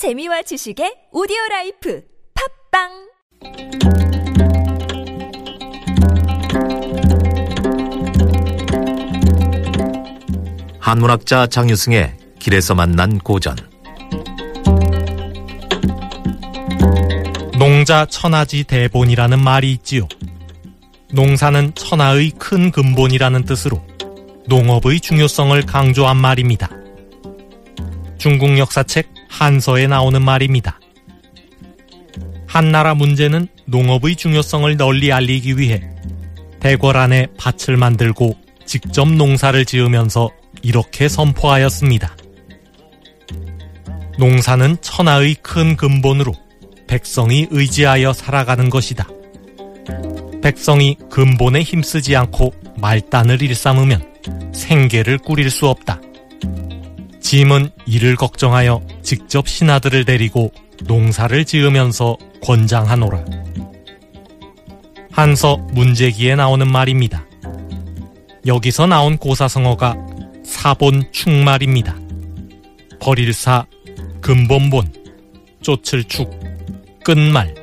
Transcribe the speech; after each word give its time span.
재미와 0.00 0.40
지식의 0.40 1.08
오디오 1.12 1.36
life 1.50 2.02
팟빵 2.72 2.88
한문학자 10.78 11.46
장유승의 11.48 12.16
길에서 12.38 12.74
만난 12.74 13.18
고전 13.18 13.56
농자 17.58 18.06
천하지 18.06 18.64
대본이라는 18.64 19.38
말이 19.38 19.70
있지요. 19.72 20.08
농사는 21.12 21.74
천하의 21.74 22.30
큰 22.38 22.70
근본이라는 22.70 23.44
뜻으로 23.44 23.86
농업의 24.46 25.00
중요성을 25.00 25.60
강조한 25.66 26.16
말입니다. 26.16 26.70
중국 28.16 28.56
역사책 28.56 29.19
한서에 29.30 29.86
나오는 29.86 30.20
말입니다. 30.20 30.78
한나라 32.46 32.94
문제는 32.94 33.48
농업의 33.64 34.16
중요성을 34.16 34.76
널리 34.76 35.12
알리기 35.12 35.56
위해 35.56 35.82
대궐 36.58 36.96
안에 36.96 37.28
밭을 37.38 37.76
만들고 37.76 38.36
직접 38.66 39.08
농사를 39.08 39.64
지으면서 39.64 40.30
이렇게 40.62 41.08
선포하였습니다. 41.08 42.16
농사는 44.18 44.76
천하의 44.82 45.36
큰 45.36 45.76
근본으로 45.76 46.34
백성이 46.86 47.46
의지하여 47.50 48.12
살아가는 48.12 48.68
것이다. 48.68 49.06
백성이 50.42 50.96
근본에 51.08 51.62
힘쓰지 51.62 52.16
않고 52.16 52.52
말단을 52.76 53.40
일삼으면 53.40 54.52
생계를 54.52 55.18
꾸릴 55.18 55.50
수 55.50 55.68
없다. 55.68 56.00
짐은 57.30 57.70
이를 57.86 58.16
걱정하여 58.16 58.84
직접 59.04 59.46
신하들을 59.46 60.04
데리고 60.04 60.50
농사를 60.88 61.44
지으면서 61.44 62.16
권장하노라. 62.42 63.24
한서 65.12 65.58
문제기에 65.70 66.34
나오는 66.34 66.66
말입니다. 66.66 67.24
여기서 68.46 68.88
나온 68.88 69.16
고사성어가 69.16 69.96
사본 70.44 71.04
축말입니다. 71.12 71.96
버릴사, 72.98 73.64
근본본, 74.20 74.92
쫓을 75.62 76.02
축, 76.02 76.28
끝말. 77.04 77.54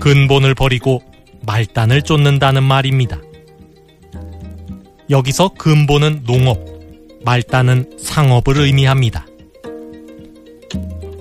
근본을 0.00 0.54
버리고 0.54 1.00
말단을 1.46 2.02
쫓는다는 2.02 2.62
말입니다. 2.62 3.22
여기서 5.08 5.48
근본은 5.56 6.24
농업, 6.24 6.79
말단은 7.22 7.98
상업을 7.98 8.58
의미합니다. 8.58 9.26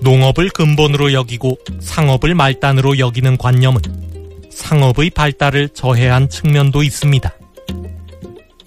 농업을 0.02 0.50
근본으로 0.50 1.14
여기고 1.14 1.58
상업을 1.82 2.34
말단으로 2.36 3.00
여기는 3.00 3.38
관념은 3.38 3.82
상업의 4.50 5.10
발달을 5.12 5.70
저해한 5.70 6.30
측면도 6.30 6.84
있습니다. 6.84 7.34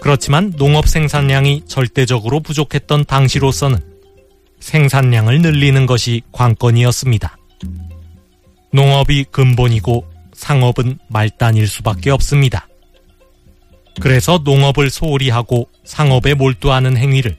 그렇지만 0.00 0.52
농업 0.56 0.88
생산량이 0.88 1.62
절대적으로 1.66 2.40
부족했던 2.40 3.04
당시로서는 3.04 3.78
생산량을 4.60 5.40
늘리는 5.42 5.86
것이 5.86 6.22
관건이었습니다. 6.32 7.36
농업이 8.72 9.26
근본이고 9.30 10.04
상업은 10.32 10.98
말단일 11.08 11.68
수밖에 11.68 12.10
없습니다. 12.10 12.66
그래서 14.00 14.40
농업을 14.42 14.90
소홀히 14.90 15.30
하고 15.30 15.68
상업에 15.84 16.34
몰두하는 16.34 16.96
행위를 16.96 17.36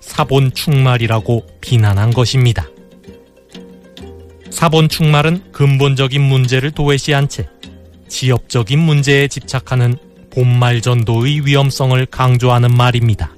사본 0.00 0.52
충말이라고 0.54 1.46
비난한 1.60 2.12
것입니다. 2.12 2.68
사본 4.50 4.88
충말은 4.88 5.52
근본적인 5.52 6.20
문제를 6.20 6.70
도외시한 6.70 7.28
채 7.28 7.48
지역적인 8.08 8.78
문제에 8.78 9.28
집착하는 9.28 9.96
본말 10.30 10.80
전도의 10.80 11.46
위험성을 11.46 12.04
강조하는 12.06 12.74
말입니다. 12.74 13.34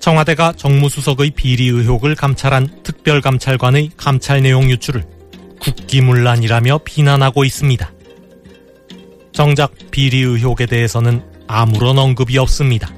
청와대가 0.00 0.52
정무수석의 0.52 1.30
비리 1.30 1.68
의혹을 1.68 2.14
감찰한 2.14 2.82
특별감찰관의 2.82 3.92
감찰 3.96 4.42
내용 4.42 4.68
유출을 4.70 5.02
국기문란이라며 5.60 6.80
비난하고 6.84 7.44
있습니다. 7.44 7.93
정작 9.34 9.72
비리 9.90 10.20
의혹에 10.20 10.64
대해서는 10.64 11.20
아무런 11.48 11.98
언급이 11.98 12.38
없습니다. 12.38 12.94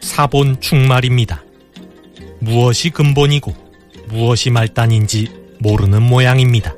사본 0.00 0.60
충말입니다. 0.60 1.42
무엇이 2.38 2.90
근본이고 2.90 3.52
무엇이 4.06 4.50
말단인지 4.50 5.28
모르는 5.58 6.02
모양입니다. 6.04 6.72